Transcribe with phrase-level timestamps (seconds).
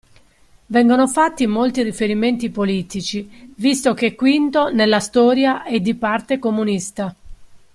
[0.65, 7.15] Vengono fatti molti riferimenti politici visto che Quinto nella storia è di parte comunista.